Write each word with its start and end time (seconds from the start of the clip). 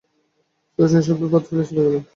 শশী 0.79 0.93
নিঃশব্দে 0.93 1.27
ভাত 1.31 1.43
ফেলিয়া 1.47 1.67
চলিয়া 1.67 1.85
গেল। 1.87 1.95